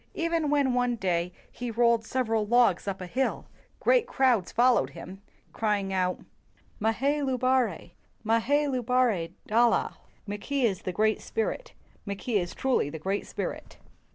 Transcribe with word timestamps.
Even 0.15 0.49
when 0.49 0.73
one 0.73 0.95
day 0.95 1.31
he 1.51 1.69
rolled 1.69 2.03
several 2.07 2.43
logs 2.43 2.87
up 2.87 3.01
a 3.01 3.05
hill, 3.05 3.45
great 3.79 4.07
crowds 4.07 4.51
followed 4.51 4.89
him, 4.97 5.21
crying, 5.53 5.89
"Mahay 5.89 6.25
lubare! 7.21 7.91
Makay 8.25 8.67
lubare 8.67 9.31
dala!" 9.45 9.95
["Mackay 10.25 10.61
is 10.65 10.81
the 10.81 10.91
great 10.91 11.21
spirit; 11.21 11.73
Mackay 12.07 12.39
is 12.39 12.55
truly 12.55 12.89
the 12.89 12.97
great 12.97 13.27
spirit." 13.27 13.77